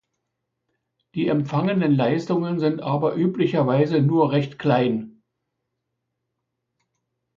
[1.13, 5.21] Die "empfangenen Leistungen" sind aber üblicherweise nur recht klein.